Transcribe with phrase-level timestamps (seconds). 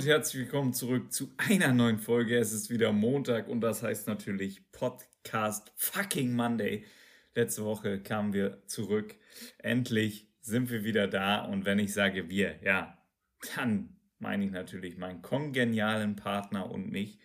[0.00, 2.38] Und herzlich willkommen zurück zu einer neuen Folge.
[2.38, 6.86] Es ist wieder Montag und das heißt natürlich Podcast Fucking Monday.
[7.34, 9.14] Letzte Woche kamen wir zurück.
[9.58, 12.96] Endlich sind wir wieder da und wenn ich sage wir, ja,
[13.54, 17.18] dann meine ich natürlich meinen kongenialen Partner und mich.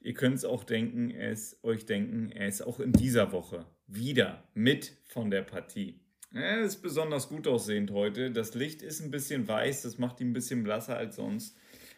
[0.00, 4.42] Ihr könnt es auch denken, es euch denken, er ist auch in dieser Woche wieder
[4.54, 6.00] mit von der Partie.
[6.32, 8.30] Er ist besonders gut aussehend heute.
[8.30, 11.56] Das Licht ist ein bisschen weiß, das macht ihn ein bisschen blasser als sonst.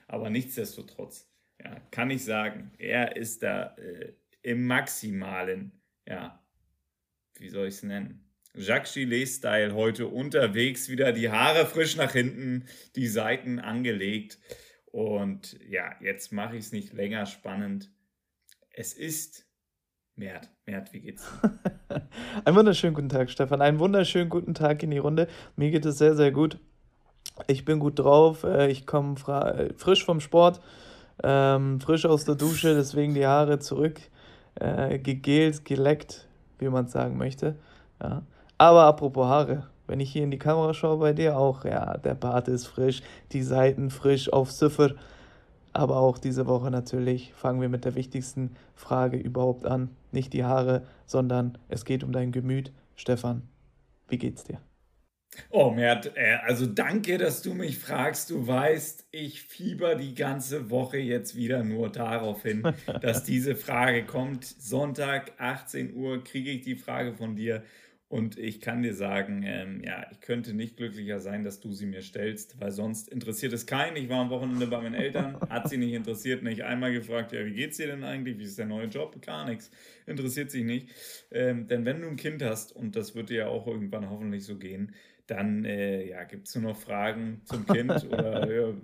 [0.09, 1.31] Aber nichtsdestotrotz,
[1.63, 5.73] ja, kann ich sagen, er ist da äh, im maximalen,
[6.07, 6.43] ja,
[7.35, 8.29] wie soll ich es nennen?
[8.55, 14.39] Jacques Gillet-Style heute unterwegs, wieder die Haare frisch nach hinten, die Seiten angelegt.
[14.87, 17.91] Und ja, jetzt mache ich es nicht länger spannend.
[18.71, 19.47] Es ist
[20.17, 20.51] Mert.
[20.67, 21.27] Mert, wie geht's?
[22.45, 23.63] Einen wunderschönen guten Tag, Stefan.
[23.63, 25.27] Einen wunderschönen guten Tag in die Runde.
[25.57, 26.59] Mir geht es sehr, sehr gut.
[27.47, 28.45] Ich bin gut drauf.
[28.45, 30.61] Äh, ich komme äh, frisch vom Sport,
[31.23, 34.01] ähm, frisch aus der Dusche, deswegen die Haare zurück,
[34.57, 37.57] äh, gegelt, geleckt, wie man es sagen möchte.
[38.03, 38.23] Ja.
[38.59, 42.15] Aber apropos Haare, wenn ich hier in die Kamera schaue, bei dir auch, ja, der
[42.15, 43.03] Bart ist frisch,
[43.33, 44.91] die Seiten frisch auf Ziffer.
[45.73, 49.89] Aber auch diese Woche natürlich fangen wir mit der wichtigsten Frage überhaupt an.
[50.13, 52.73] Nicht die Haare, sondern es geht um dein Gemüt.
[52.95, 53.43] Stefan,
[54.09, 54.61] wie geht's dir?
[55.49, 58.29] Oh, Mert, äh, also danke, dass du mich fragst.
[58.31, 62.63] Du weißt, ich fieber die ganze Woche jetzt wieder nur darauf hin,
[63.01, 64.45] dass diese Frage kommt.
[64.45, 67.63] Sonntag, 18 Uhr, kriege ich die Frage von dir.
[68.13, 71.87] Und ich kann dir sagen, ähm, ja, ich könnte nicht glücklicher sein, dass du sie
[71.87, 73.97] mir stellst, weil sonst interessiert es keinen.
[73.97, 77.43] Ich war am Wochenende bei meinen Eltern, hat sie nicht interessiert, nicht einmal gefragt, ja,
[77.47, 78.39] wie geht's dir denn eigentlich?
[78.39, 79.17] Wie ist der neue Job?
[79.23, 79.71] Gar nichts.
[80.05, 80.91] Interessiert sich nicht.
[81.31, 84.45] Ähm, denn wenn du ein Kind hast, und das wird dir ja auch irgendwann hoffentlich
[84.45, 84.95] so gehen,
[85.27, 88.75] dann äh, ja, gibt es nur noch Fragen zum Kind oder ja,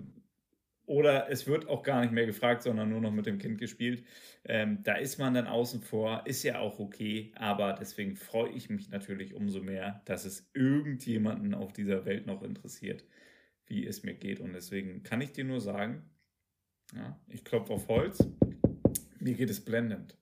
[0.89, 4.03] oder es wird auch gar nicht mehr gefragt, sondern nur noch mit dem Kind gespielt.
[4.43, 8.71] Ähm, da ist man dann außen vor, ist ja auch okay, aber deswegen freue ich
[8.71, 13.05] mich natürlich umso mehr, dass es irgendjemanden auf dieser Welt noch interessiert,
[13.67, 14.39] wie es mir geht.
[14.39, 16.09] Und deswegen kann ich dir nur sagen,
[16.95, 18.27] ja, ich klopfe auf Holz,
[19.19, 20.17] mir geht es blendend.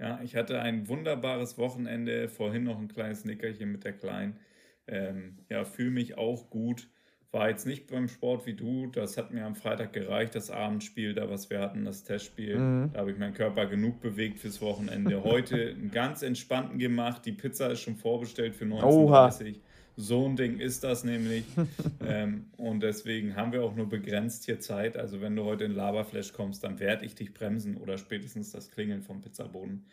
[0.00, 4.40] Ja, ich hatte ein wunderbares Wochenende, vorhin noch ein kleines Nickerchen mit der Kleinen.
[4.88, 6.90] Ähm, ja, fühle mich auch gut
[7.30, 8.86] war jetzt nicht beim Sport wie du.
[8.86, 12.58] Das hat mir am Freitag gereicht, das Abendspiel, da was wir hatten, das Testspiel.
[12.58, 12.90] Mhm.
[12.92, 15.22] Da habe ich meinen Körper genug bewegt fürs Wochenende.
[15.24, 17.26] Heute einen ganz entspannten gemacht.
[17.26, 19.54] Die Pizza ist schon vorbestellt für 19.30 Uhr.
[20.00, 21.44] So ein Ding ist das nämlich.
[22.06, 24.96] ähm, und deswegen haben wir auch nur begrenzt hier Zeit.
[24.96, 28.70] Also wenn du heute in Laberflash kommst, dann werde ich dich bremsen oder spätestens das
[28.70, 29.84] Klingeln vom Pizzaboden.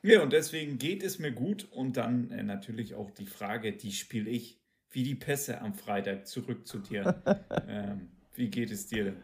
[0.00, 1.66] Ja, und deswegen geht es mir gut.
[1.70, 4.58] Und dann äh, natürlich auch die Frage, die spiele ich
[4.90, 7.14] wie die Pässe am Freitag zurück zu dir.
[7.68, 9.16] ähm, wie geht es dir denn?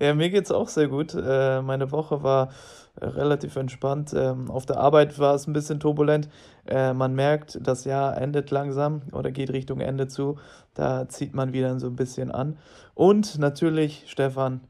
[0.00, 1.14] Ja, mir geht es auch sehr gut.
[1.14, 2.50] Äh, meine Woche war
[2.98, 4.14] relativ entspannt.
[4.16, 6.28] Ähm, auf der Arbeit war es ein bisschen turbulent.
[6.66, 10.38] Äh, man merkt, das Jahr endet langsam oder geht Richtung Ende zu.
[10.72, 12.56] Da zieht man wieder so ein bisschen an.
[12.94, 14.62] Und natürlich, Stefan,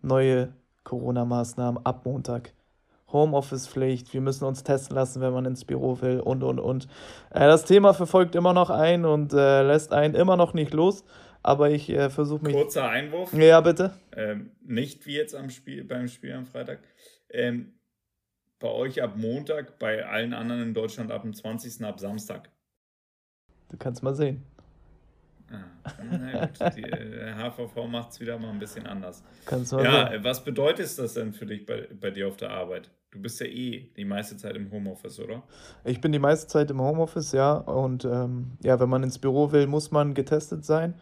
[0.00, 0.52] neue
[0.84, 2.52] Corona-Maßnahmen ab Montag.
[3.12, 6.84] Homeoffice-Pflicht, wir müssen uns testen lassen, wenn man ins Büro will und, und, und.
[7.30, 11.04] Äh, das Thema verfolgt immer noch ein und äh, lässt einen immer noch nicht los,
[11.42, 12.54] aber ich äh, versuche mich...
[12.54, 13.32] Kurzer Einwurf.
[13.34, 13.92] Ja, bitte.
[14.16, 16.80] Ähm, nicht wie jetzt am Spiel, beim Spiel am Freitag.
[17.30, 17.74] Ähm,
[18.58, 21.84] bei euch ab Montag, bei allen anderen in Deutschland ab dem 20.
[21.84, 22.48] ab Samstag.
[23.70, 24.44] Du kannst mal sehen.
[25.52, 29.22] Ah, na gut, die äh, HVV macht es wieder mal ein bisschen anders.
[29.44, 30.24] Kannst du ja, sehen.
[30.24, 32.90] was bedeutet das denn für dich bei, bei dir auf der Arbeit?
[33.10, 35.42] Du bist ja eh die meiste Zeit im Homeoffice, oder?
[35.84, 37.52] Ich bin die meiste Zeit im Homeoffice, ja.
[37.52, 40.94] Und ähm, ja, wenn man ins Büro will, muss man getestet sein.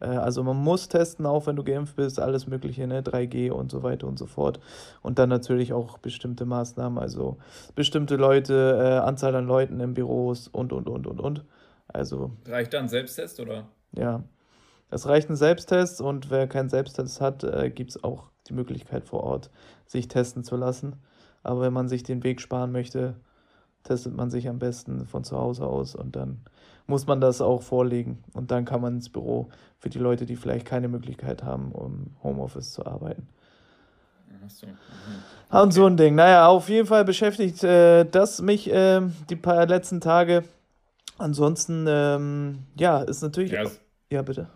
[0.00, 3.02] Äh, also man muss testen, auch wenn du geimpft bist, alles Mögliche, ne?
[3.02, 4.58] 3G und so weiter und so fort.
[5.02, 7.38] Und dann natürlich auch bestimmte Maßnahmen, also
[7.74, 11.44] bestimmte Leute, äh, Anzahl an Leuten in Büros und, und, und, und, und.
[11.86, 12.32] Also.
[12.46, 13.68] Reicht da ein Selbsttest, oder?
[13.96, 14.22] Ja.
[14.90, 19.04] Es reicht ein Selbsttest und wer keinen Selbsttest hat, äh, gibt es auch die Möglichkeit
[19.04, 19.50] vor Ort,
[19.86, 20.96] sich testen zu lassen.
[21.42, 23.16] Aber wenn man sich den Weg sparen möchte,
[23.82, 26.40] testet man sich am besten von zu Hause aus und dann
[26.86, 28.22] muss man das auch vorlegen.
[28.34, 29.48] Und dann kann man ins Büro
[29.78, 33.28] für die Leute, die vielleicht keine Möglichkeit haben, um Homeoffice zu arbeiten.
[34.30, 35.58] Mhm.
[35.58, 36.14] Und so ein Ding.
[36.14, 39.00] Naja, auf jeden Fall beschäftigt äh, das mich äh,
[39.30, 40.44] die paar letzten Tage.
[41.16, 43.52] Ansonsten, ähm, ja, ist natürlich.
[43.52, 43.64] Ja,
[44.14, 44.48] ja bitte.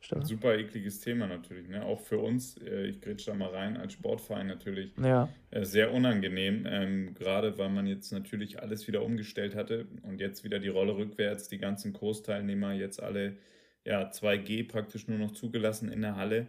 [0.00, 0.24] Stefan.
[0.24, 1.84] Super ekliges Thema natürlich, ne?
[1.84, 5.28] Auch für uns, äh, ich grätsch da mal rein, als Sportverein natürlich ja.
[5.50, 6.66] Äh, sehr unangenehm.
[6.68, 10.96] Ähm, gerade weil man jetzt natürlich alles wieder umgestellt hatte und jetzt wieder die Rolle
[10.96, 13.36] rückwärts, die ganzen Kursteilnehmer jetzt alle
[13.84, 16.48] ja 2G praktisch nur noch zugelassen in der Halle.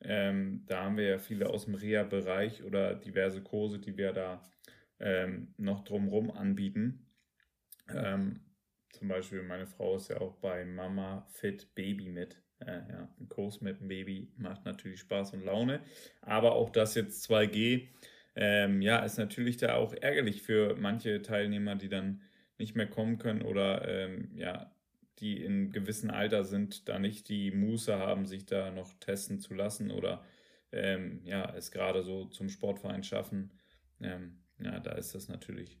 [0.00, 4.42] Ähm, da haben wir ja viele aus dem Reha-Bereich oder diverse Kurse, die wir da
[5.00, 7.06] ähm, noch drumherum anbieten.
[7.94, 8.40] Ähm,
[8.90, 12.40] zum Beispiel, meine Frau ist ja auch bei Mama Fit Baby mit.
[12.60, 15.80] Äh, ja, ein Kurs mit dem Baby macht natürlich Spaß und Laune.
[16.22, 17.88] Aber auch das jetzt 2G,
[18.34, 22.22] ähm, ja, ist natürlich da auch ärgerlich für manche Teilnehmer, die dann
[22.58, 24.72] nicht mehr kommen können oder ähm, ja,
[25.20, 29.54] die in gewissem Alter sind, da nicht die Muße haben, sich da noch testen zu
[29.54, 30.24] lassen oder
[30.72, 33.52] ähm, ja, es gerade so zum Sportverein schaffen.
[34.00, 35.80] Ähm, ja, da ist das natürlich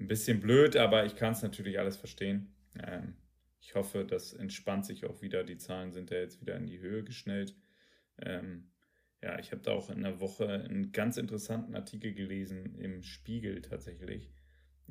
[0.00, 2.54] ein bisschen blöd, aber ich kann es natürlich alles verstehen.
[2.80, 3.14] Ähm,
[3.60, 5.44] ich hoffe, das entspannt sich auch wieder.
[5.44, 7.56] Die Zahlen sind ja jetzt wieder in die Höhe geschnellt.
[8.20, 8.70] Ähm,
[9.22, 13.62] ja, ich habe da auch in der Woche einen ganz interessanten Artikel gelesen im Spiegel
[13.62, 14.32] tatsächlich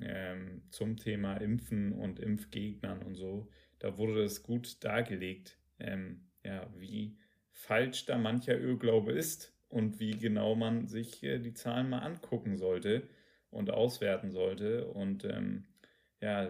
[0.02, 3.50] ähm, zum Thema Impfen und Impfgegnern und so.
[3.80, 7.18] Da wurde es gut dargelegt, ähm, ja, wie
[7.52, 12.58] falsch da mancher Irrglaube ist und wie genau man sich äh, die Zahlen mal angucken
[12.58, 13.08] sollte
[13.58, 15.66] und auswerten sollte und ähm,
[16.22, 16.48] ja,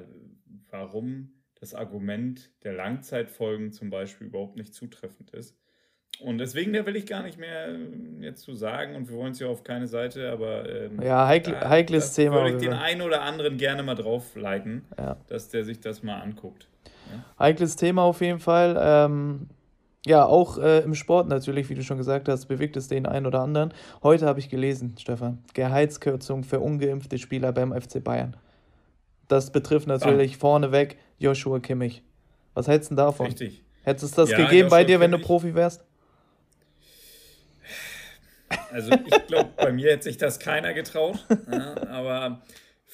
[0.69, 5.57] warum das Argument der Langzeitfolgen zum Beispiel überhaupt nicht zutreffend ist.
[6.19, 7.77] Und deswegen, da will ich gar nicht mehr äh,
[8.21, 11.51] jetzt zu sagen und wir wollen es ja auf keine Seite, aber ähm, ja, heikl
[11.51, 12.37] da, heikles Thema.
[12.37, 15.17] Würde ich den einen oder anderen gerne mal drauf leiten, ja.
[15.27, 16.67] dass der sich das mal anguckt.
[17.11, 17.45] Ja?
[17.45, 18.77] Heikles Thema auf jeden Fall.
[18.79, 19.47] Ähm,
[20.07, 23.25] ja, auch äh, im Sport natürlich, wie du schon gesagt hast, bewegt es den einen
[23.25, 23.73] oder anderen.
[24.01, 28.35] Heute habe ich gelesen, Stefan, Gehaltskürzung für ungeimpfte Spieler beim FC Bayern.
[29.27, 30.39] Das betrifft natürlich ah.
[30.39, 32.03] vorneweg Joshua Kimmich.
[32.53, 33.27] Was hältst du davon?
[33.27, 33.63] Richtig.
[33.83, 35.83] Hättest du das ja, gegeben Joshua bei dir, wenn du Profi wärst?
[38.71, 41.25] Also ich glaube, bei mir hätte sich das keiner getraut.
[41.51, 42.41] Ja, aber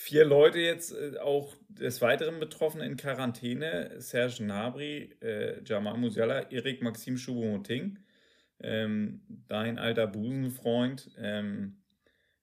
[0.03, 3.91] vier Leute jetzt äh, auch des Weiteren betroffen in Quarantäne.
[3.99, 7.97] Serge Gnabry, äh, Jamal Musiala, Erik Maxim Choupo-Moting.
[8.61, 11.77] Ähm, dein alter Busenfreund, ähm,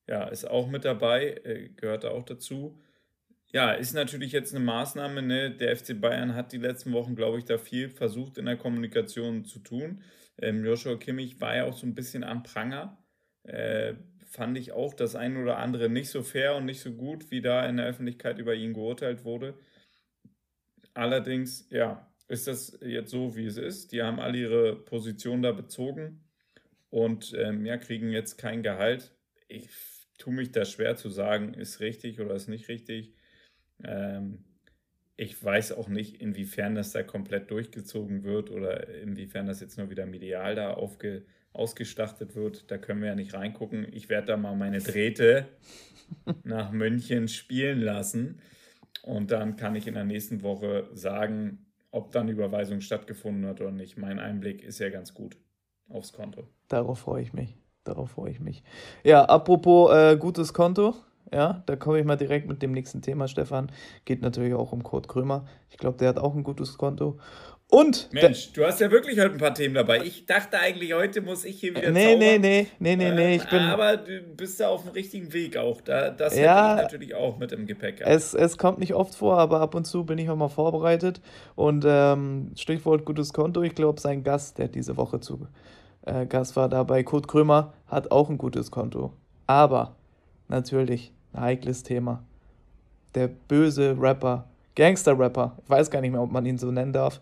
[0.06, 2.80] ja, ist auch mit dabei, äh, gehört auch dazu.
[3.52, 5.22] Ja, ist natürlich jetzt eine Maßnahme.
[5.22, 5.50] Ne?
[5.50, 9.44] Der FC Bayern hat die letzten Wochen, glaube ich, da viel versucht in der Kommunikation
[9.44, 10.02] zu tun.
[10.38, 12.98] Ähm, Joshua Kimmich war ja auch so ein bisschen am Pranger.
[13.42, 13.94] Äh,
[14.30, 17.42] fand ich auch das ein oder andere nicht so fair und nicht so gut, wie
[17.42, 19.58] da in der Öffentlichkeit über ihn geurteilt wurde.
[20.94, 23.90] Allerdings, ja, ist das jetzt so, wie es ist.
[23.90, 26.24] Die haben alle ihre Position da bezogen
[26.90, 29.12] und ähm, ja, kriegen jetzt kein Gehalt.
[29.48, 29.68] Ich
[30.16, 33.14] tue mich da schwer zu sagen, ist richtig oder ist nicht richtig.
[33.82, 34.44] Ähm,
[35.16, 39.90] ich weiß auch nicht, inwiefern das da komplett durchgezogen wird oder inwiefern das jetzt nur
[39.90, 42.70] wieder medial da aufge, ausgestattet wird.
[42.70, 43.86] Da können wir ja nicht reingucken.
[43.92, 45.48] Ich werde da mal meine Drähte
[46.44, 48.40] nach München spielen lassen.
[49.02, 53.72] Und dann kann ich in der nächsten Woche sagen, ob dann Überweisung stattgefunden hat oder
[53.72, 53.96] nicht.
[53.96, 55.36] Mein Einblick ist ja ganz gut
[55.88, 56.48] aufs Konto.
[56.68, 57.56] Darauf freue ich mich.
[57.84, 58.62] Darauf freue ich mich.
[59.04, 60.94] Ja, apropos äh, gutes Konto.
[61.32, 63.70] Ja, da komme ich mal direkt mit dem nächsten Thema, Stefan.
[64.04, 65.46] Geht natürlich auch um Kurt Krömer.
[65.68, 67.18] Ich glaube, der hat auch ein gutes Konto.
[67.70, 68.12] Und.
[68.12, 70.02] Mensch, du hast ja wirklich heute ein paar Themen dabei.
[70.04, 71.90] Ich dachte eigentlich, heute muss ich hier wieder.
[71.92, 72.18] Nee, zaubern.
[72.18, 73.36] nee, nee, nee, nee, nee.
[73.36, 75.80] Ich bin, aber du bist da auf dem richtigen Weg auch.
[75.80, 78.02] Da, das ja, hätte ich natürlich auch mit im Gepäck.
[78.04, 81.20] Es, es kommt nicht oft vor, aber ab und zu bin ich auch mal vorbereitet.
[81.54, 83.62] Und ähm, Stichwort gutes Konto.
[83.62, 85.46] Ich glaube, sein Gast, der diese Woche zu
[86.06, 89.12] äh, Gast war, dabei Kurt Krömer, hat auch ein gutes Konto.
[89.46, 89.94] Aber
[90.48, 92.24] natürlich ein heikles Thema.
[93.14, 97.20] Der böse Rapper, Gangster-Rapper, ich weiß gar nicht mehr, ob man ihn so nennen darf,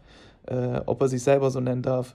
[0.49, 2.14] äh, ob er sich selber so nennen darf,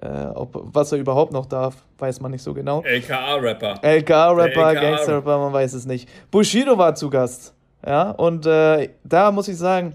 [0.00, 2.82] äh, ob, was er überhaupt noch darf, weiß man nicht so genau.
[2.82, 3.80] LKA-Rapper.
[3.82, 6.08] LKA-Rapper, LKA Gangster-Rapper, man weiß es nicht.
[6.30, 7.54] Bushido war zu Gast.
[7.86, 9.94] Ja, und äh, da muss ich sagen,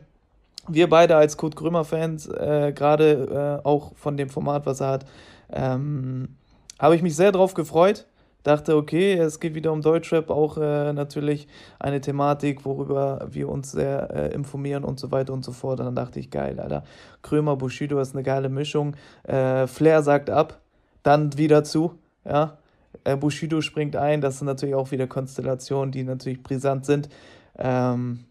[0.67, 5.05] wir beide als Kurt Krömer-Fans, äh, gerade äh, auch von dem Format, was er hat,
[5.51, 6.29] ähm,
[6.79, 8.05] habe ich mich sehr drauf gefreut
[8.43, 11.47] dachte, okay, es geht wieder um Deutschrap, auch äh, natürlich
[11.79, 15.79] eine Thematik, worüber wir uns sehr äh, informieren und so weiter und so fort.
[15.79, 16.83] Und dann dachte ich, geil, Alter,
[17.21, 18.95] Krömer, Bushido ist eine geile Mischung.
[19.23, 20.61] Äh, Flair sagt ab,
[21.03, 22.57] dann wieder zu, ja.
[23.05, 27.09] Äh, Bushido springt ein, das sind natürlich auch wieder Konstellationen, die natürlich brisant sind.
[27.57, 28.25] Ähm,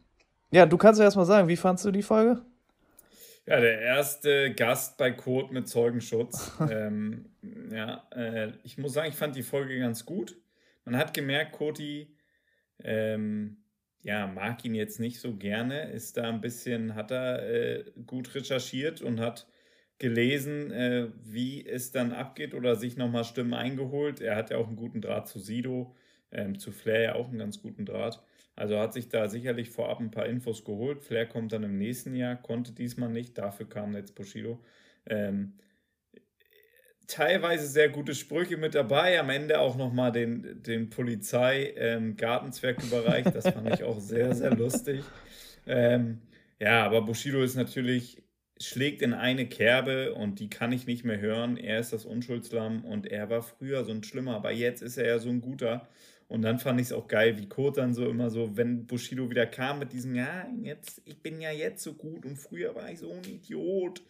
[0.52, 2.40] ja, du kannst ja erstmal sagen, wie fandst du die Folge?
[3.44, 6.52] Ja, der erste Gast bei Code mit Zeugenschutz.
[6.70, 7.30] ähm,
[7.72, 10.36] ja, äh, ich muss sagen, ich fand die Folge ganz gut.
[10.84, 12.16] Man hat gemerkt, Koti
[12.84, 13.64] ähm,
[14.02, 18.34] ja, mag ihn jetzt nicht so gerne, ist da ein bisschen, hat er äh, gut
[18.34, 19.46] recherchiert und hat
[19.98, 24.20] gelesen, äh, wie es dann abgeht oder sich nochmal Stimmen eingeholt.
[24.20, 25.94] Er hat ja auch einen guten Draht zu Sido,
[26.32, 28.22] ähm, zu Flair ja auch einen ganz guten Draht.
[28.54, 31.02] Also hat sich da sicherlich vorab ein paar Infos geholt.
[31.02, 34.62] Flair kommt dann im nächsten Jahr, konnte diesmal nicht, dafür kam jetzt Bushido.
[35.06, 35.54] Ähm,
[37.06, 39.18] teilweise sehr gute Sprüche mit dabei.
[39.20, 43.34] Am Ende auch nochmal den, den Polizei-Gartenzwerg ähm, überreicht.
[43.34, 45.02] Das fand ich auch sehr, sehr lustig.
[45.66, 46.20] Ähm,
[46.58, 48.22] ja, aber Bushido ist natürlich,
[48.58, 51.56] schlägt in eine Kerbe und die kann ich nicht mehr hören.
[51.56, 55.06] Er ist das Unschuldslamm und er war früher so ein Schlimmer, aber jetzt ist er
[55.06, 55.88] ja so ein guter.
[56.32, 59.28] Und dann fand ich es auch geil, wie Kurt dann so immer so, wenn Bushido
[59.28, 62.90] wieder kam mit diesem, ja, jetzt, ich bin ja jetzt so gut und früher war
[62.90, 64.02] ich so ein Idiot.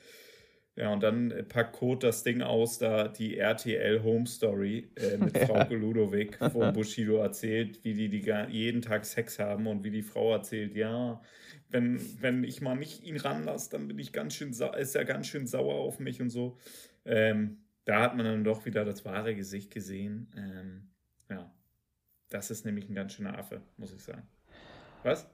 [0.76, 5.36] Ja, und dann packt Kurt das Ding aus, da die RTL Home Story äh, mit
[5.36, 5.46] ja.
[5.46, 10.02] Frau Ludovic, wo Bushido erzählt, wie die, die jeden Tag Sex haben und wie die
[10.02, 11.20] Frau erzählt, ja,
[11.70, 15.26] wenn, wenn ich mal nicht ihn ranlasse, dann bin ich ganz schön, ist er ganz
[15.26, 16.56] schön sauer auf mich und so.
[17.04, 20.30] Ähm, da hat man dann doch wieder das wahre Gesicht gesehen.
[20.36, 20.92] Ähm,
[22.32, 24.22] das ist nämlich ein ganz schöner Affe, muss ich sagen.
[25.02, 25.26] Was?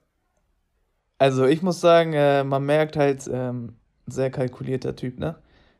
[1.17, 3.75] Also ich muss sagen, äh, man merkt halt, ähm,
[4.07, 5.35] sehr kalkulierter Typ, ne?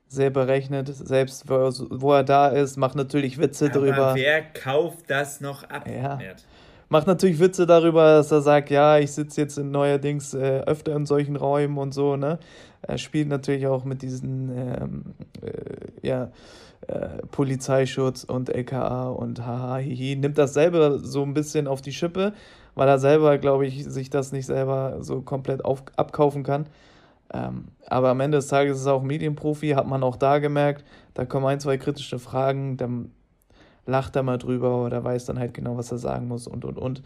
[0.07, 4.15] Sehr berechnet, selbst wo, wo er da ist, macht natürlich Witze Aber drüber.
[4.15, 5.87] Wer kauft das noch ab?
[5.87, 6.19] Ja.
[6.89, 10.95] Macht natürlich Witze darüber, dass er sagt, ja, ich sitze jetzt in neuerdings äh, öfter
[10.95, 12.39] in solchen Räumen und so, ne?
[12.81, 15.03] Er spielt natürlich auch mit diesen, ähm,
[15.41, 16.31] äh, ja,
[16.89, 21.93] äh, Polizeischutz und LKA und haha, hihi, nimmt das selber so ein bisschen auf die
[21.93, 22.33] Schippe,
[22.73, 26.65] weil er selber, glaube ich, sich das nicht selber so komplett auf, abkaufen kann.
[27.31, 30.83] Ähm, aber am Ende des Tages ist es auch Medienprofi, hat man auch da gemerkt.
[31.13, 33.11] Da kommen ein, zwei kritische Fragen, dann
[33.85, 36.79] lacht er mal drüber oder weiß dann halt genau, was er sagen muss und und
[36.79, 37.03] und.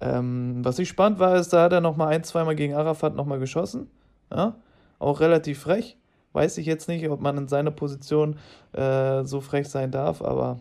[0.00, 3.38] Ähm, was ich spannend war, ist, da hat er nochmal ein, zweimal gegen Arafat nochmal
[3.38, 3.90] geschossen.
[4.30, 4.56] Ja?
[4.98, 5.98] Auch relativ frech.
[6.36, 8.38] Weiß ich jetzt nicht, ob man in seiner Position
[8.74, 10.60] äh, so frech sein darf, aber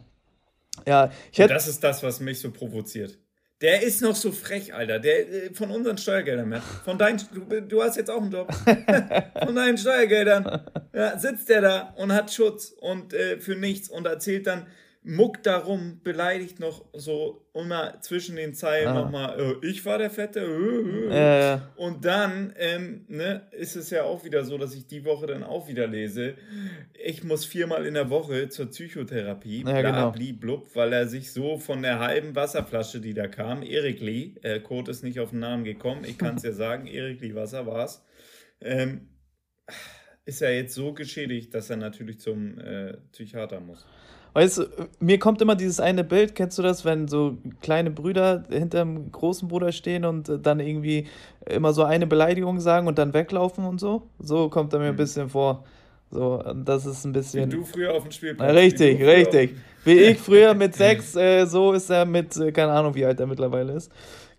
[0.87, 1.53] ja, ich hätte.
[1.53, 3.19] Das ist das, was mich so provoziert.
[3.59, 4.99] Der ist noch so frech, Alter.
[4.99, 6.61] Der äh, von unseren Steuergeldern, mehr.
[6.61, 8.53] Von deinen, du, du hast jetzt auch einen Job.
[9.45, 10.61] von deinen Steuergeldern
[10.93, 14.67] ja, sitzt der da und hat Schutz und äh, für nichts und erzählt dann,
[15.05, 18.93] muckt darum, beleidigt noch so immer zwischen den Zeilen ah.
[18.93, 20.39] nochmal, äh, ich war der Fette.
[20.39, 21.41] Äh, äh.
[21.41, 21.71] Ja.
[21.75, 25.43] Und dann ähm, ne, ist es ja auch wieder so, dass ich die Woche dann
[25.43, 26.33] auch wieder lese,
[26.93, 30.33] ich muss viermal in der Woche zur Psychotherapie, ja, bla, genau.
[30.39, 34.59] blub, weil er sich so von der halben Wasserflasche, die da kam, Erik Lee, äh,
[34.59, 37.67] Kurt ist nicht auf den Namen gekommen, ich kann es ja sagen, Erik Lee Wasser
[37.67, 38.03] war es,
[38.59, 39.09] ähm,
[40.25, 43.85] ist er jetzt so geschädigt, dass er natürlich zum äh, Psychiater muss.
[44.35, 44.65] Weißt du,
[44.99, 49.09] mir kommt immer dieses eine Bild, kennst du das, wenn so kleine Brüder hinter dem
[49.09, 51.07] großen Bruder stehen und dann irgendwie
[51.45, 54.09] immer so eine Beleidigung sagen und dann weglaufen und so?
[54.19, 54.97] So kommt er mir ein mhm.
[54.97, 55.63] bisschen vor.
[56.11, 57.49] So, das ist ein bisschen.
[57.49, 58.53] Wie du früher auf dem Spielplatz.
[58.53, 59.55] Richtig, wie richtig.
[59.85, 63.17] Wie ich früher mit sechs, äh, so ist er mit, äh, keine Ahnung, wie alt
[63.17, 63.89] er mittlerweile ist.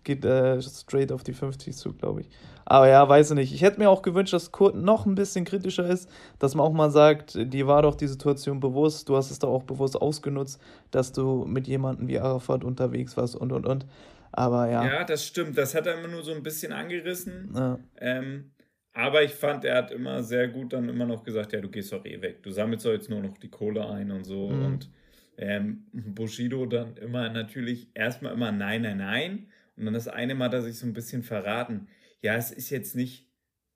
[0.07, 2.29] Geht äh, straight auf die 50 zu, glaube ich.
[2.63, 3.53] Aber ja, weiß ich nicht.
[3.53, 6.09] Ich hätte mir auch gewünscht, dass Kurt noch ein bisschen kritischer ist,
[6.39, 9.49] dass man auch mal sagt, dir war doch die Situation bewusst, du hast es doch
[9.49, 10.61] auch bewusst ausgenutzt,
[10.91, 13.85] dass du mit jemandem wie Arafat unterwegs warst und und und.
[14.31, 14.85] Aber ja.
[14.85, 15.57] Ja, das stimmt.
[15.57, 17.51] Das hat er immer nur so ein bisschen angerissen.
[17.53, 17.79] Ja.
[17.97, 18.51] Ähm,
[18.93, 21.91] aber ich fand, er hat immer sehr gut dann immer noch gesagt, ja, du gehst
[21.91, 22.43] doch eh weg.
[22.43, 24.47] Du sammelst doch jetzt nur noch die Kohle ein und so.
[24.47, 24.65] Mhm.
[24.65, 24.89] Und
[25.37, 29.47] ähm, Bushido dann immer natürlich erstmal immer nein, nein, nein.
[29.77, 31.87] Und dann das eine Mal hat er sich so ein bisschen verraten
[32.21, 33.27] ja, es ist jetzt nicht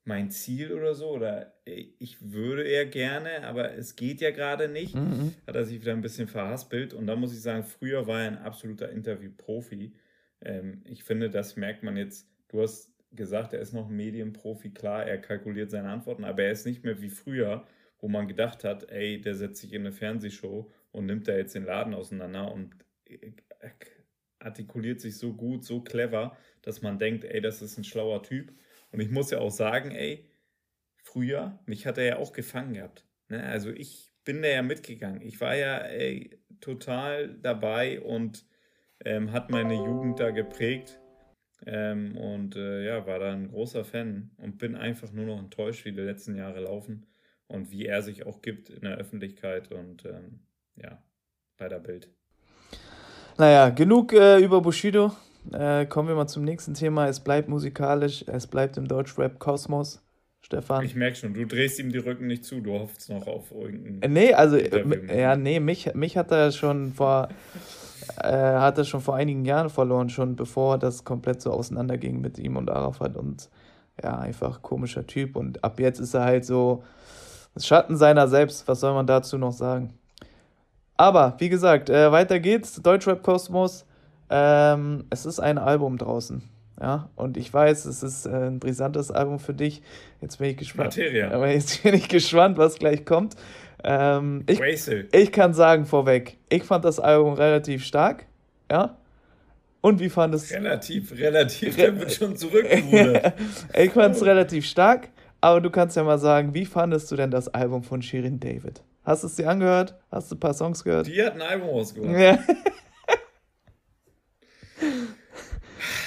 [0.03, 4.96] mein Ziel oder so, oder ich würde eher gerne, aber es geht ja gerade nicht,
[4.96, 5.36] mhm.
[5.46, 6.93] hat er sich wieder ein bisschen verhaspelt.
[6.93, 9.93] Und da muss ich sagen, früher war er ein absoluter Interview-Profi.
[10.41, 12.27] Ähm, ich finde, das merkt man jetzt.
[12.48, 16.65] Du hast gesagt, er ist noch Medienprofi, klar, er kalkuliert seine Antworten, aber er ist
[16.65, 17.65] nicht mehr wie früher,
[18.00, 21.53] wo man gedacht hat, ey, der setzt sich in eine Fernsehshow und nimmt da jetzt
[21.53, 22.74] den Laden auseinander und
[23.05, 23.31] äh,
[24.41, 28.53] artikuliert sich so gut, so clever, dass man denkt, ey, das ist ein schlauer Typ.
[28.91, 30.29] Und ich muss ja auch sagen, ey,
[31.03, 33.05] früher, mich hat er ja auch gefangen gehabt.
[33.29, 33.43] Ne?
[33.43, 35.21] Also ich bin da ja mitgegangen.
[35.21, 38.45] Ich war ja ey, total dabei und
[39.03, 41.00] ähm, hat meine Jugend da geprägt.
[41.65, 45.86] Ähm, und äh, ja, war da ein großer Fan und bin einfach nur noch enttäuscht,
[45.86, 47.05] wie die letzten Jahre laufen
[47.48, 50.39] und wie er sich auch gibt in der Öffentlichkeit und ähm,
[50.75, 51.03] ja,
[51.57, 52.10] bei der Bild.
[53.38, 55.12] Naja, genug äh, über Bushido.
[55.52, 57.08] Äh, kommen wir mal zum nächsten Thema.
[57.08, 60.02] Es bleibt musikalisch, es bleibt im Deutschrap-Kosmos.
[60.44, 60.84] Stefan.
[60.84, 64.02] Ich merke schon, du drehst ihm die Rücken nicht zu, du hoffst noch auf irgendeinen.
[64.02, 67.30] Äh, nee, also, äh, ja, nee, mich, mich hat er schon vor.
[68.18, 72.40] äh, hat er schon vor einigen Jahren verloren, schon bevor das komplett so auseinanderging mit
[72.40, 73.50] ihm und Arafat und
[74.04, 75.36] ja, einfach komischer Typ.
[75.36, 76.84] Und ab jetzt ist er halt so
[77.54, 78.68] das Schatten seiner selbst.
[78.68, 79.94] Was soll man dazu noch sagen?
[81.01, 82.79] Aber, wie gesagt, äh, weiter geht's.
[82.79, 83.88] Deutschrap Kosmos.
[84.29, 86.43] Ähm, es ist ein Album draußen.
[86.79, 89.81] Ja, und ich weiß, es ist äh, ein brisantes Album für dich.
[90.22, 90.96] Jetzt bin ich gespannt.
[90.96, 91.31] Materia.
[91.31, 93.36] Aber jetzt bin ich gespannt, was gleich kommt.
[93.84, 94.62] Ähm, ich,
[95.12, 98.27] ich kann sagen vorweg, ich fand das Album relativ stark.
[98.72, 98.96] Ja.
[99.81, 103.34] Und wie fandest du Relativ, relativ, der wird schon zurückgerudert.
[103.75, 105.10] ich fand es relativ stark,
[105.41, 108.84] aber du kannst ja mal sagen, wie fandest du denn das Album von Shirin David?
[109.03, 109.96] Hast du es dir angehört?
[110.12, 111.08] Hast du ein paar Songs gehört?
[111.08, 112.20] Die hat ein Album rausgebracht.
[112.20, 112.38] Ja.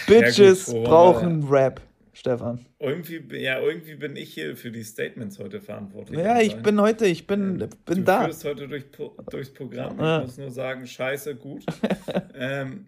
[0.06, 1.80] Bitches ja, gut, brauchen Rap,
[2.12, 2.66] Stefan.
[2.78, 6.20] Irgendwie, ja, irgendwie bin ich hier für die Statements heute verantwortlich.
[6.20, 8.20] Ja, ich bin heute, ich bin, ähm, bin du da.
[8.20, 8.84] Du führst heute durch,
[9.30, 9.92] durchs Programm.
[9.92, 11.64] Ich muss nur sagen, scheiße, gut.
[12.34, 12.86] ähm,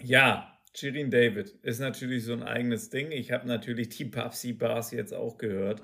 [0.00, 3.10] ja, Shirin David ist natürlich so ein eigenes Ding.
[3.10, 5.82] Ich habe natürlich die Papsi Bars jetzt auch gehört,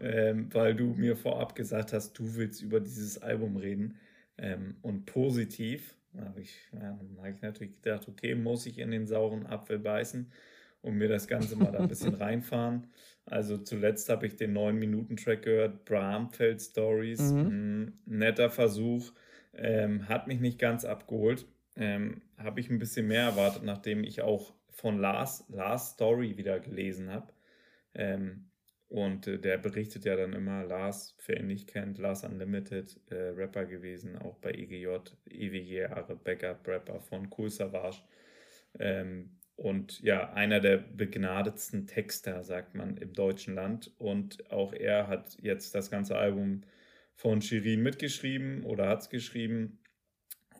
[0.00, 3.98] ähm, weil du mir vorab gesagt hast, du willst über dieses Album reden.
[4.38, 9.06] Ähm, und positiv habe ich, ja, hab ich natürlich gedacht, okay, muss ich in den
[9.06, 10.30] sauren Apfel beißen
[10.82, 12.86] und mir das Ganze mal da ein bisschen reinfahren.
[13.24, 17.20] Also zuletzt habe ich den 9-Minuten-Track gehört, Bramfeld Stories.
[17.20, 17.94] Mhm.
[18.06, 19.12] netter Versuch,
[19.54, 24.22] ähm, hat mich nicht ganz abgeholt ähm, habe ich ein bisschen mehr erwartet, nachdem ich
[24.22, 27.32] auch von Lars, Lars Story wieder gelesen habe.
[27.94, 28.50] Ähm,
[28.88, 33.30] und äh, der berichtet ja dann immer, Lars, wer ihn nicht kennt, Lars Unlimited, äh,
[33.30, 38.02] Rapper gewesen, auch bei EGJ, ewige Jahre, Backup-Rapper von Cool Savage.
[38.78, 43.90] Ähm, und ja, einer der begnadetsten Texter, sagt man, im deutschen Land.
[43.98, 46.62] Und auch er hat jetzt das ganze Album
[47.14, 49.78] von Shirin mitgeschrieben oder hat es geschrieben.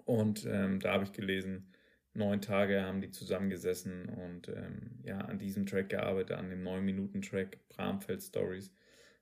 [0.07, 1.73] Und ähm, da habe ich gelesen,
[2.15, 6.85] neun Tage haben die zusammengesessen und ähm, ja, an diesem Track gearbeitet, an dem neun
[6.85, 8.73] Minuten Track Bramfeld Stories.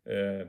[0.04, 0.46] Äh,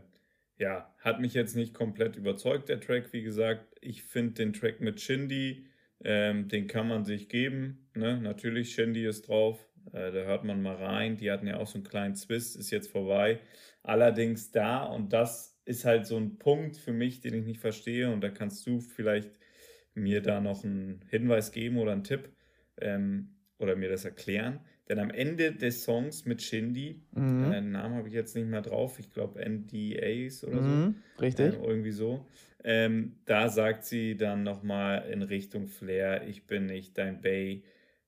[0.57, 3.75] ja, hat mich jetzt nicht komplett überzeugt, der Track, wie gesagt.
[3.81, 5.65] Ich finde den Track mit Shindy,
[6.03, 7.89] ähm, den kann man sich geben.
[7.93, 8.19] Ne?
[8.19, 11.17] Natürlich, Shindy ist drauf, äh, da hört man mal rein.
[11.17, 13.39] Die hatten ja auch so einen kleinen Twist, ist jetzt vorbei.
[13.83, 18.11] Allerdings da, und das ist halt so ein Punkt für mich, den ich nicht verstehe,
[18.11, 19.31] und da kannst du vielleicht
[19.95, 22.29] mir da noch einen Hinweis geben oder einen Tipp
[22.79, 24.59] ähm, oder mir das erklären.
[24.87, 27.51] Denn am Ende des Songs mit Shindy, mhm.
[27.51, 31.23] äh, Namen habe ich jetzt nicht mehr drauf, ich glaube NDAs oder mhm, so.
[31.23, 31.55] Richtig.
[31.55, 32.27] Äh, irgendwie so.
[32.63, 37.63] Ähm, da sagt sie dann nochmal in Richtung Flair, ich bin nicht dein Bay.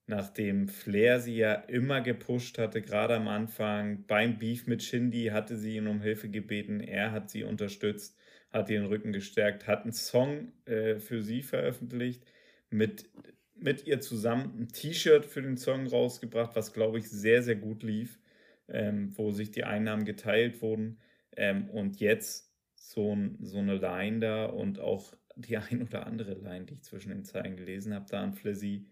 [0.05, 5.57] Nachdem Flair sie ja immer gepusht hatte, gerade am Anfang, beim Beef mit Shindy hatte
[5.57, 8.17] sie ihn um Hilfe gebeten, er hat sie unterstützt
[8.57, 12.23] hat ihren Rücken gestärkt, hat einen Song äh, für sie veröffentlicht,
[12.69, 13.09] mit,
[13.55, 17.83] mit ihr zusammen ein T-Shirt für den Song rausgebracht, was glaube ich sehr, sehr gut
[17.83, 18.19] lief,
[18.67, 20.99] ähm, wo sich die Einnahmen geteilt wurden.
[21.35, 26.33] Ähm, und jetzt so, ein, so eine Line da und auch die ein oder andere
[26.33, 28.87] Line, die ich zwischen den Zeilen gelesen habe, da an Flizzy.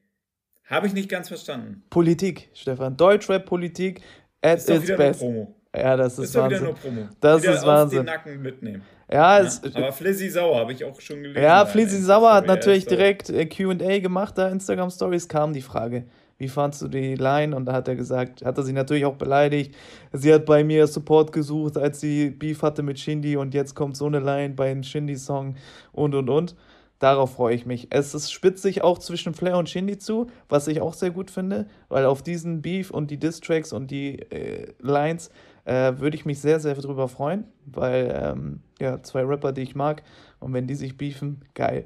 [0.63, 1.83] Habe ich nicht ganz verstanden.
[1.89, 2.97] Politik, Stefan.
[2.97, 4.01] Deutschrap-Politik
[4.41, 5.19] at its best.
[5.19, 5.55] Promo.
[5.75, 6.59] Ja, das ist, ist Wahnsinn.
[6.59, 7.09] Wieder nur Promo.
[7.19, 7.99] Das wieder ist Wahnsinn.
[7.99, 8.83] Den Nacken mitnehmen.
[9.11, 9.45] Ja, ja.
[9.45, 11.43] Es, aber Flizzy Sauer habe ich auch schon gelesen.
[11.43, 16.05] Ja, Flizzy Sauer hat natürlich direkt äh, QA gemacht, da Instagram Stories kam die Frage.
[16.37, 17.55] Wie fandst du die Line?
[17.55, 19.73] Und da hat er gesagt, hat er sie natürlich auch beleidigt.
[20.11, 23.95] Sie hat bei mir Support gesucht, als sie Beef hatte mit Shindy und jetzt kommt
[23.95, 25.55] so eine Line bei einem Shindy-Song
[25.93, 26.55] und und und.
[26.99, 27.87] Darauf freue ich mich.
[27.89, 31.67] Es ist spitzig auch zwischen Flair und Shindy zu, was ich auch sehr gut finde,
[31.89, 35.29] weil auf diesen Beef und die Diss-Tracks und die äh, Lines
[35.65, 39.75] äh, würde ich mich sehr, sehr drüber freuen, weil ähm, ja, zwei Rapper, die ich
[39.75, 40.03] mag,
[40.39, 41.85] und wenn die sich beefen, geil.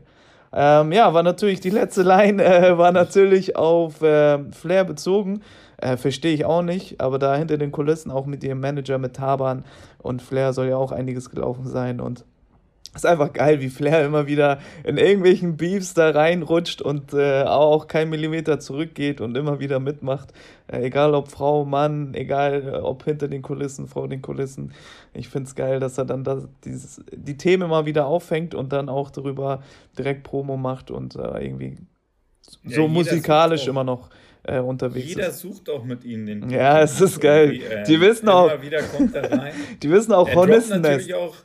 [0.51, 5.41] Ähm, ja, war natürlich die letzte Line, äh, war natürlich auf äh, Flair bezogen.
[5.77, 9.15] Äh, Verstehe ich auch nicht, aber da hinter den Kulissen auch mit ihrem Manager, mit
[9.15, 9.63] Taban
[9.99, 12.25] und Flair soll ja auch einiges gelaufen sein und
[12.95, 17.87] ist einfach geil, wie Flair immer wieder in irgendwelchen Beefs da reinrutscht und äh, auch
[17.87, 20.33] kein Millimeter zurückgeht und immer wieder mitmacht.
[20.67, 24.73] Äh, egal ob Frau, Mann, egal äh, ob hinter den Kulissen, vor den Kulissen.
[25.13, 28.73] Ich finde es geil, dass er dann das, dieses, die Themen immer wieder auffängt und
[28.73, 29.61] dann auch darüber
[29.97, 31.77] direkt Promo macht und äh, irgendwie
[32.65, 34.09] so ja, musikalisch immer noch
[34.43, 35.43] äh, unterwegs jeder ist.
[35.43, 36.49] Jeder sucht auch mit ihnen den.
[36.49, 37.61] Ja, es ist geil.
[37.61, 38.51] Äh, die wissen auch.
[39.83, 41.13] Die wissen auch Hornissennest.
[41.13, 41.35] auch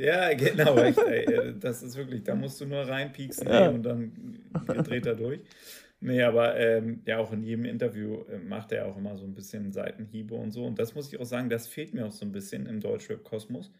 [0.00, 0.76] ja, genau.
[0.78, 3.68] Echt, ey, das ist wirklich, da musst du nur reinpieksen ja.
[3.68, 4.12] und dann
[4.66, 5.40] dreht er durch.
[6.02, 9.34] Nee, aber ähm, ja, auch in jedem Interview äh, macht er auch immer so ein
[9.34, 10.64] bisschen Seitenhiebe und so.
[10.64, 13.70] Und das muss ich auch sagen, das fehlt mir auch so ein bisschen im Deutschrap-Kosmos.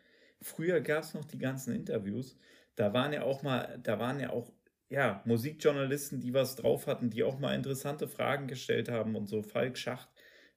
[0.43, 2.37] Früher gab es noch die ganzen Interviews.
[2.77, 4.53] Da waren ja auch mal, da waren ja auch
[4.91, 9.43] ja, Musikjournalisten, die was drauf hatten, die auch mal interessante Fragen gestellt haben und so.
[9.43, 10.09] Falk Schacht,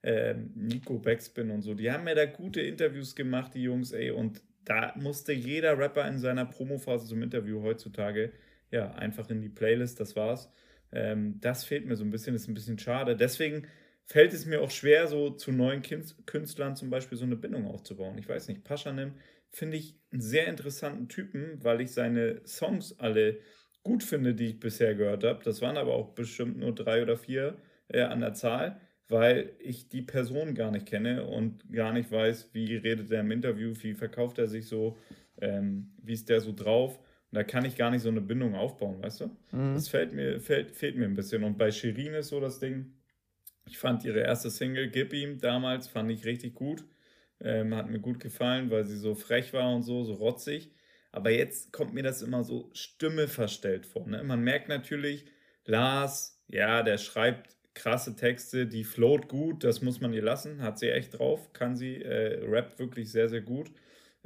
[0.01, 1.75] äh, Nico Backspin und so.
[1.75, 4.11] Die haben ja da gute Interviews gemacht, die Jungs, ey.
[4.11, 8.31] Und da musste jeder Rapper in seiner Promophase zum Interview heutzutage
[8.71, 10.51] ja einfach in die Playlist, das war's.
[10.91, 13.15] Ähm, das fehlt mir so ein bisschen, ist ein bisschen schade.
[13.15, 13.67] Deswegen
[14.05, 18.17] fällt es mir auch schwer, so zu neuen Künstlern zum Beispiel so eine Bindung aufzubauen.
[18.17, 19.13] Ich weiß nicht, Paschanim
[19.49, 23.39] finde ich einen sehr interessanten Typen, weil ich seine Songs alle
[23.83, 25.43] gut finde, die ich bisher gehört habe.
[25.43, 27.57] Das waren aber auch bestimmt nur drei oder vier
[27.89, 32.49] äh, an der Zahl, weil ich die Person gar nicht kenne und gar nicht weiß,
[32.53, 34.97] wie redet er im Interview, wie verkauft er sich so,
[35.41, 36.97] ähm, wie ist der so drauf.
[36.97, 39.25] Und da kann ich gar nicht so eine Bindung aufbauen, weißt du?
[39.51, 39.73] Mhm.
[39.73, 41.43] Das fällt mir, fällt, fehlt mir ein bisschen.
[41.43, 42.93] Und bei Shirin ist so das Ding,
[43.65, 46.83] ich fand ihre erste Single, Gib ihm, damals, fand ich richtig gut.
[47.39, 50.71] Ähm, hat mir gut gefallen, weil sie so frech war und so, so rotzig.
[51.11, 54.07] Aber jetzt kommt mir das immer so Stimme verstellt vor.
[54.07, 54.23] Ne?
[54.23, 55.25] Man merkt natürlich,
[55.65, 60.79] Lars, ja, der schreibt krasse Texte, die float gut, das muss man ihr lassen, hat
[60.79, 63.71] sie echt drauf, kann sie, äh, rappt wirklich sehr, sehr gut.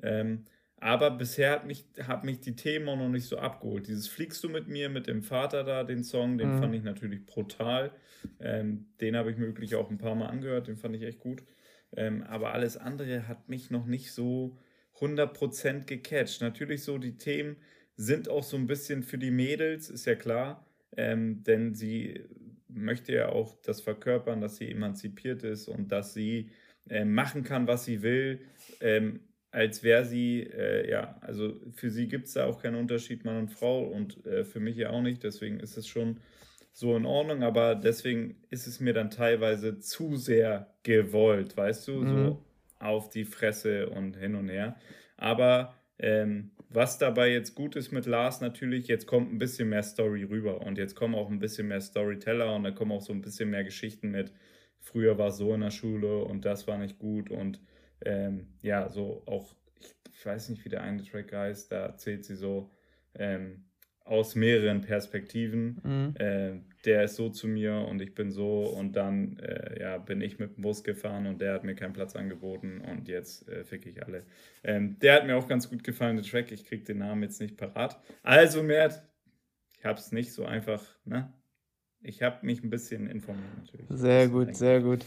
[0.01, 0.45] Ähm,
[0.79, 3.88] aber bisher hat mich, hat mich die Themen auch noch nicht so abgeholt.
[3.88, 6.60] Dieses Fliegst du mit mir, mit dem Vater da, den Song, den mhm.
[6.60, 7.91] fand ich natürlich brutal.
[8.39, 11.43] Ähm, den habe ich wirklich auch ein paar Mal angehört, den fand ich echt gut.
[11.95, 14.57] Ähm, aber alles andere hat mich noch nicht so
[14.99, 16.41] 100% gecatcht.
[16.41, 17.55] Natürlich so, die Themen
[17.95, 22.23] sind auch so ein bisschen für die Mädels, ist ja klar, ähm, denn sie
[22.69, 26.51] möchte ja auch das verkörpern, dass sie emanzipiert ist und dass sie
[26.89, 28.41] äh, machen kann, was sie will,
[28.82, 33.25] ähm, als wäre sie, äh, ja, also für sie gibt es da auch keinen Unterschied
[33.25, 36.19] Mann und Frau und äh, für mich ja auch nicht, deswegen ist es schon
[36.73, 41.93] so in Ordnung, aber deswegen ist es mir dann teilweise zu sehr gewollt, weißt du,
[41.93, 42.08] mhm.
[42.08, 42.45] so
[42.80, 44.75] auf die Fresse und hin und her.
[45.17, 49.84] Aber ähm, was dabei jetzt gut ist mit Lars natürlich, jetzt kommt ein bisschen mehr
[49.84, 53.13] Story rüber und jetzt kommen auch ein bisschen mehr Storyteller und da kommen auch so
[53.13, 54.34] ein bisschen mehr Geschichten mit.
[54.80, 57.62] Früher war es so in der Schule und das war nicht gut und
[58.01, 59.56] ähm, ja, so auch,
[60.13, 62.71] ich, weiß nicht, wie der eine Track heißt, da erzählt sie so,
[63.15, 63.65] ähm,
[64.03, 65.82] aus mehreren Perspektiven.
[65.84, 66.15] Mhm.
[66.17, 66.51] Äh,
[66.85, 70.39] der ist so zu mir und ich bin so und dann äh, ja, bin ich
[70.39, 73.85] mit dem Bus gefahren und der hat mir keinen Platz angeboten und jetzt äh, fick
[73.85, 74.23] ich alle.
[74.63, 76.51] Ähm, der hat mir auch ganz gut gefallen, der Track.
[76.51, 77.99] Ich krieg den Namen jetzt nicht parat.
[78.23, 79.01] Also, Mert,
[79.77, 81.31] ich hab's nicht so einfach, ne?
[82.01, 83.87] Ich habe mich ein bisschen informiert natürlich.
[83.89, 85.03] Sehr gut, sehr gut.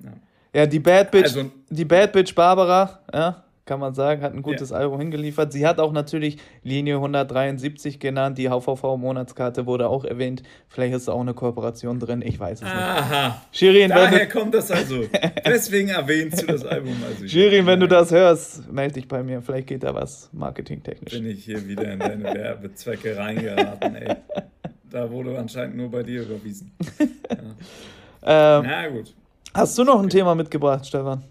[0.00, 0.12] Ja.
[0.54, 4.42] ja, die Bad Bitch, also, die Bad Bitch Barbara, ja, kann man sagen, hat ein
[4.42, 4.78] gutes ja.
[4.78, 5.52] Album hingeliefert.
[5.52, 10.42] Sie hat auch natürlich Linie 173 genannt, die HVV-Monatskarte wurde auch erwähnt.
[10.66, 12.74] Vielleicht ist da auch eine Kooperation drin, ich weiß es Aha.
[12.74, 13.12] nicht.
[13.12, 15.04] Aha, Shirin, daher kommt das also.
[15.46, 17.28] Deswegen erwähnst du das Album also.
[17.28, 21.12] Shirin, wenn du das hörst, melde dich bei mir, vielleicht geht da was marketingtechnisch.
[21.12, 24.16] Bin ich hier wieder in deine Werbezwecke reingeraten, ey.
[24.90, 26.72] Da wurde anscheinend nur bei dir überwiesen.
[28.22, 28.58] Ja.
[28.58, 29.14] Ähm, Na gut.
[29.54, 31.22] Hast du noch ein Thema mitgebracht, Stefan?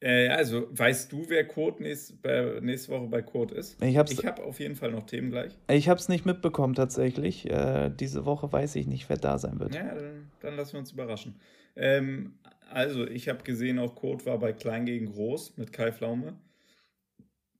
[0.00, 3.82] Äh, also, weißt du, wer Kurt nächst, bei, nächste Woche bei Kurt ist?
[3.82, 5.52] Ich habe hab auf jeden Fall noch Themen gleich.
[5.70, 7.48] Ich habe es nicht mitbekommen tatsächlich.
[7.50, 9.74] Äh, diese Woche weiß ich nicht, wer da sein wird.
[9.74, 11.38] Ja, dann, dann lassen wir uns überraschen.
[11.76, 12.38] Ähm,
[12.70, 16.38] also, ich habe gesehen, auch Kurt war bei Klein gegen Groß mit Kai Pflaume.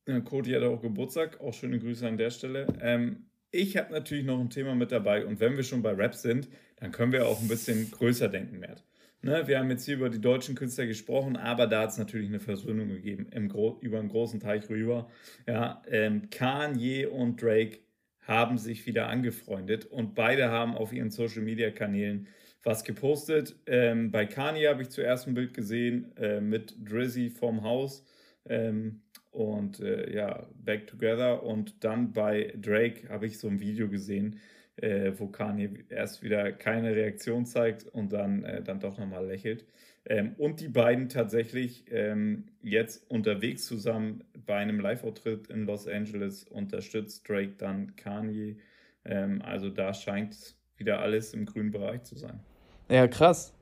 [0.07, 2.67] Äh, Kurt hat auch Geburtstag, auch schöne Grüße an der Stelle.
[2.81, 6.15] Ähm, ich habe natürlich noch ein Thema mit dabei und wenn wir schon bei Rap
[6.15, 8.85] sind, dann können wir auch ein bisschen größer denken, Mert.
[9.23, 12.29] Ne, wir haben jetzt hier über die deutschen Künstler gesprochen, aber da hat es natürlich
[12.29, 13.51] eine Versöhnung gegeben im
[13.83, 15.11] über einen großen Teich rüber.
[15.47, 17.81] Ja, ähm, Kanye und Drake
[18.23, 22.29] haben sich wieder angefreundet und beide haben auf ihren Social Media Kanälen
[22.63, 23.57] was gepostet.
[23.67, 28.05] Ähm, bei Kanye habe ich zuerst ein Bild gesehen äh, mit Drizzy vom Haus
[28.49, 31.43] ähm, und äh, ja, Back Together.
[31.43, 34.41] Und dann bei Drake habe ich so ein Video gesehen,
[34.81, 39.65] äh, wo Kanye erst wieder keine Reaktion zeigt und dann, äh, dann doch nochmal lächelt.
[40.07, 46.45] Ähm, und die beiden tatsächlich ähm, jetzt unterwegs zusammen bei einem Live-Auftritt in Los Angeles
[46.45, 48.57] unterstützt Drake dann Kanye.
[49.05, 52.41] Ähm, also da scheint wieder alles im grünen Bereich zu sein.
[52.89, 53.53] Ja, krass.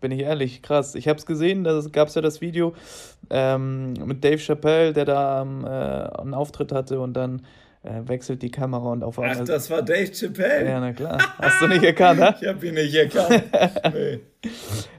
[0.00, 0.94] Bin ich ehrlich, krass.
[0.94, 2.74] Ich habe es gesehen, da gab es ja das Video
[3.30, 7.42] ähm, mit Dave Chappelle, der da ähm, äh, einen Auftritt hatte und dann
[8.04, 9.38] wechselt die Kamera und auf einmal.
[9.40, 10.68] Ach, das war Dave Chappelle?
[10.68, 11.18] Ja, na klar.
[11.38, 12.34] Hast du nicht erkannt, ne?
[12.40, 13.44] ich habe ihn nicht erkannt.
[13.92, 14.20] Nee.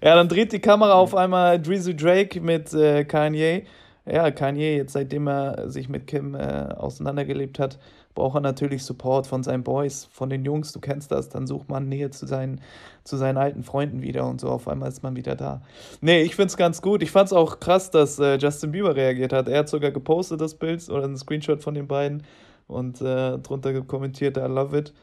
[0.02, 3.64] ja, dann dreht die Kamera auf einmal Drizzy Drake mit äh, Kanye.
[4.06, 7.78] Ja, Kanye, jetzt seitdem er sich mit Kim äh, auseinandergelebt hat,
[8.16, 11.70] braucht er natürlich Support von seinen Boys, von den Jungs, du kennst das, dann sucht
[11.70, 12.60] man Nähe zu seinen,
[13.04, 15.62] zu seinen alten Freunden wieder und so, auf einmal ist man wieder da.
[16.02, 17.04] Nee, ich find's ganz gut.
[17.04, 19.48] Ich fand's auch krass, dass äh, Justin Bieber reagiert hat.
[19.48, 22.24] Er hat sogar gepostet das Bild oder ein Screenshot von den beiden
[22.70, 24.94] und äh, drunter kommentiert, I love it.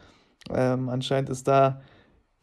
[0.51, 1.83] Ähm, anscheinend ist da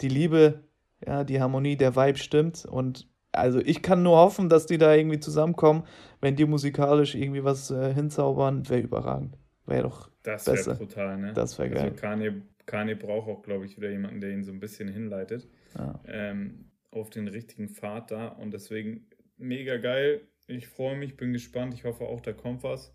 [0.02, 0.64] die Liebe,
[1.06, 4.94] ja, die Harmonie, der Vibe stimmt und also ich kann nur hoffen, dass die da
[4.94, 5.84] irgendwie zusammenkommen.
[6.22, 9.38] Wenn die musikalisch irgendwie was äh, hinzaubern, wäre überragend.
[9.66, 11.34] Wäre doch das wäre brutal, ne?
[11.34, 11.84] Das wäre geil.
[11.84, 15.48] Also Kanye, Kanye braucht auch, glaube ich, wieder jemanden, der ihn so ein bisschen hinleitet.
[15.76, 16.00] Ja.
[16.06, 19.08] Ähm, auf den richtigen Pfad da und deswegen
[19.38, 20.22] mega geil.
[20.48, 21.74] Ich freue mich, bin gespannt.
[21.74, 22.94] Ich hoffe auch, da kommt was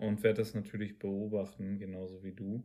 [0.00, 2.64] und werde das natürlich beobachten, genauso wie du.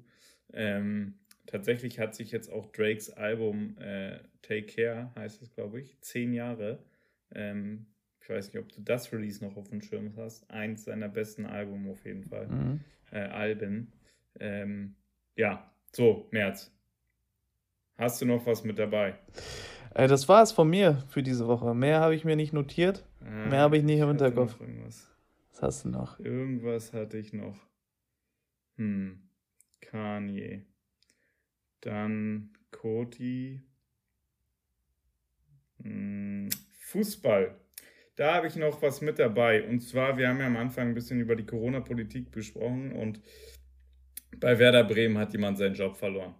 [0.54, 6.00] Ähm, tatsächlich hat sich jetzt auch Drakes Album äh, Take Care, heißt es, glaube ich,
[6.02, 6.80] zehn Jahre.
[7.34, 7.88] Ähm,
[8.22, 10.50] ich weiß nicht, ob du das Release noch auf dem Schirm hast.
[10.50, 12.48] Eins seiner besten Alben auf jeden Fall.
[12.48, 12.80] Mhm.
[13.12, 13.92] Äh, Alben.
[14.40, 14.96] Ähm,
[15.36, 16.72] ja, so, März.
[17.98, 19.16] Hast du noch was mit dabei?
[19.94, 21.74] Äh, das war es von mir für diese Woche.
[21.76, 23.06] Mehr habe ich mir nicht notiert.
[23.22, 24.58] Ah, Mehr habe ich nicht im Hinterkopf.
[25.56, 26.20] Was hast du noch?
[26.20, 27.58] Irgendwas hatte ich noch.
[28.76, 29.30] Hm.
[29.80, 30.66] Kanye.
[31.80, 33.62] Dann Cody.
[35.82, 36.50] Hm.
[36.80, 37.58] Fußball.
[38.18, 39.66] Da habe ich noch was mit dabei.
[39.66, 43.22] Und zwar, wir haben ja am Anfang ein bisschen über die Corona-Politik besprochen und
[44.38, 46.36] bei Werder Bremen hat jemand seinen Job verloren.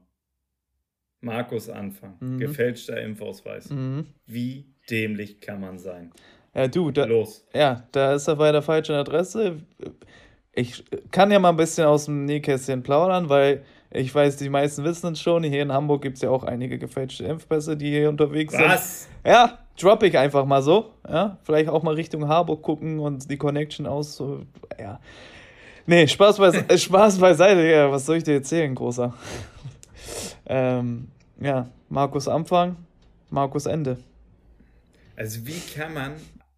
[1.22, 2.38] Markus Anfang, mhm.
[2.38, 3.70] gefälschter Impfausweis.
[3.70, 4.08] Mhm.
[4.26, 6.12] Wie dämlich kann man sein?
[6.56, 7.46] Ja, du, da, Los.
[7.54, 9.58] Ja, da ist er bei der falschen Adresse.
[10.54, 14.86] Ich kann ja mal ein bisschen aus dem Nähkästchen plaudern, weil ich weiß, die meisten
[14.86, 15.44] wissen es schon.
[15.44, 18.60] Hier in Hamburg gibt es ja auch einige gefälschte Impfpässe, die hier unterwegs Was?
[18.60, 18.70] sind.
[18.70, 19.10] Was?
[19.26, 20.92] Ja, drop ich einfach mal so.
[21.08, 24.16] Ja, vielleicht auch mal Richtung Harburg gucken und die Connection aus.
[24.16, 24.42] So,
[24.80, 25.00] ja.
[25.86, 27.68] Nee, Spaß, beise Spaß beiseite.
[27.68, 29.14] Ja, was soll ich dir erzählen, Großer?
[30.46, 31.10] ähm,
[31.42, 32.78] ja, Markus Anfang,
[33.30, 33.98] Markus Ende.
[35.18, 36.14] Also wie kann man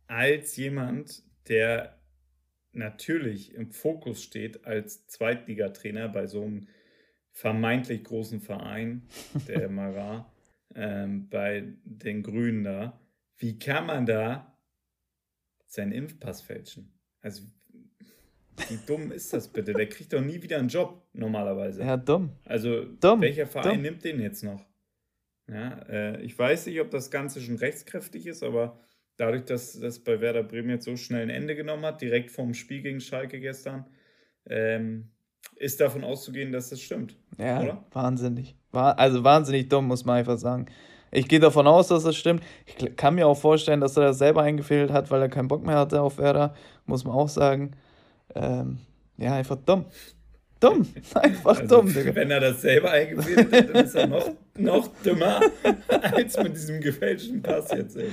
[0.07, 1.97] als jemand, der
[2.71, 6.67] natürlich im Fokus steht als Zweitligatrainer bei so einem
[7.31, 9.07] vermeintlich großen Verein,
[9.47, 10.33] der er mal war,
[10.75, 12.99] ähm, bei den Grünen da,
[13.37, 14.57] wie kann man da
[15.65, 16.93] seinen Impfpass fälschen?
[17.21, 17.43] Also
[18.69, 19.73] wie dumm ist das bitte?
[19.73, 21.81] Der kriegt doch nie wieder einen Job, normalerweise.
[21.81, 22.31] Ja, dumm.
[22.45, 23.21] Also, dumm.
[23.21, 23.81] welcher Verein dumm.
[23.83, 24.65] nimmt den jetzt noch?
[25.47, 28.79] Ja, äh, ich weiß nicht, ob das Ganze schon rechtskräftig ist, aber
[29.17, 32.53] dadurch, dass das bei Werder Bremen jetzt so schnell ein Ende genommen hat, direkt vorm
[32.53, 33.85] Spiel gegen Schalke gestern,
[34.49, 35.09] ähm,
[35.55, 37.17] ist davon auszugehen, dass das stimmt.
[37.37, 37.83] Ja, oder?
[37.91, 38.55] wahnsinnig.
[38.71, 40.67] Also wahnsinnig dumm, muss man einfach sagen.
[41.11, 42.43] Ich gehe davon aus, dass das stimmt.
[42.65, 45.65] Ich kann mir auch vorstellen, dass er das selber eingefehlt hat, weil er keinen Bock
[45.65, 46.53] mehr hatte auf Werder,
[46.85, 47.71] muss man auch sagen.
[48.35, 48.79] Ähm,
[49.17, 49.85] ja, einfach dumm.
[50.59, 52.15] Dumm, einfach also, dumm, Digga.
[52.15, 55.39] Wenn er das selber eingebildet hat, dann ist er noch, noch dümmer
[56.11, 57.95] als mit diesem gefälschten Pass jetzt.
[57.95, 58.09] Ey.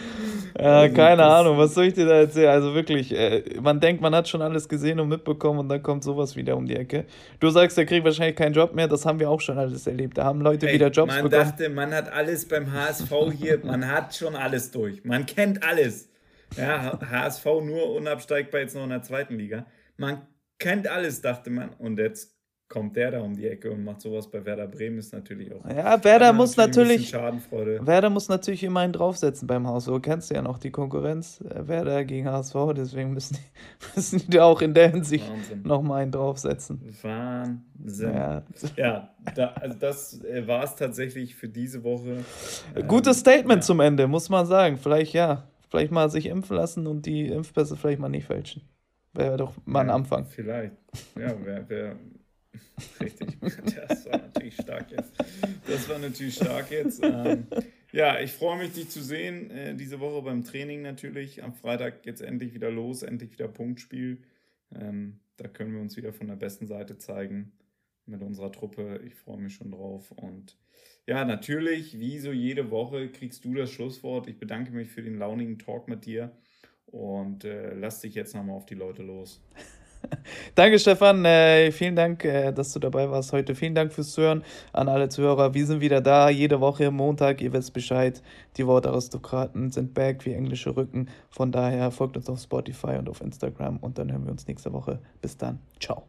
[0.58, 2.50] Ja, also, keine Ahnung, was soll ich dir da erzählen?
[2.50, 6.04] Also wirklich, äh, man denkt, man hat schon alles gesehen und mitbekommen und dann kommt
[6.04, 7.06] sowas wieder um die Ecke.
[7.40, 10.18] Du sagst, er kriegt wahrscheinlich keinen Job mehr, das haben wir auch schon alles erlebt.
[10.18, 11.46] Da haben Leute ey, wieder Jobs man bekommen.
[11.46, 15.02] Man dachte, man hat alles beim HSV hier, man hat schon alles durch.
[15.04, 16.10] Man kennt alles.
[16.58, 19.66] Ja, HSV nur unabsteigbar jetzt noch in der zweiten Liga.
[19.96, 20.26] Man
[20.58, 21.70] kennt alles, dachte man.
[21.70, 22.33] Und jetzt
[22.68, 25.64] kommt der da um die Ecke und macht sowas bei Werder Bremen, ist natürlich auch.
[25.68, 27.10] Ja, Werder muss natürlich.
[27.10, 27.86] Schadenfreude.
[27.86, 29.86] Werder muss natürlich immer einen draufsetzen beim HSV.
[29.86, 33.40] Du kennst ja noch die Konkurrenz, äh, Werder gegen HSV, deswegen müssen die,
[33.96, 35.30] müssen die auch in der Hinsicht
[35.64, 36.80] nochmal einen draufsetzen.
[37.02, 38.14] Wahnsinn.
[38.14, 38.42] Ja,
[38.76, 42.24] ja da, also das äh, war es tatsächlich für diese Woche.
[42.88, 43.66] Gutes ähm, Statement ja.
[43.66, 44.76] zum Ende, muss man sagen.
[44.76, 45.44] Vielleicht ja.
[45.74, 48.62] Vielleicht mal sich impfen lassen und die Impfpässe vielleicht mal nicht fälschen.
[49.12, 50.24] Wäre doch mal ein Anfang.
[50.26, 50.72] Vielleicht.
[51.16, 51.96] Ja, wäre wär,
[53.00, 55.12] Richtig, das war natürlich stark jetzt.
[55.66, 57.02] Das war natürlich stark jetzt.
[57.02, 57.46] Ähm,
[57.92, 59.50] ja, ich freue mich, dich zu sehen.
[59.50, 61.42] Äh, diese Woche beim Training natürlich.
[61.42, 64.22] Am Freitag jetzt endlich wieder los, endlich wieder Punktspiel.
[64.74, 67.52] Ähm, da können wir uns wieder von der besten Seite zeigen
[68.06, 69.00] mit unserer Truppe.
[69.06, 70.10] Ich freue mich schon drauf.
[70.12, 70.56] Und
[71.06, 74.26] ja, natürlich, wie so jede Woche, kriegst du das Schlusswort.
[74.26, 76.36] Ich bedanke mich für den launigen Talk mit dir
[76.86, 79.42] und äh, lass dich jetzt nochmal auf die Leute los.
[80.54, 81.24] Danke, Stefan.
[81.24, 83.54] Äh, vielen Dank, äh, dass du dabei warst heute.
[83.54, 85.54] Vielen Dank fürs Zuhören an alle Zuhörer.
[85.54, 87.40] Wir sind wieder da, jede Woche Montag.
[87.40, 88.22] Ihr wisst Bescheid.
[88.56, 91.08] Die Wortaristokraten sind back wie englische Rücken.
[91.30, 94.72] Von daher folgt uns auf Spotify und auf Instagram und dann hören wir uns nächste
[94.72, 95.00] Woche.
[95.20, 95.58] Bis dann.
[95.80, 96.04] Ciao.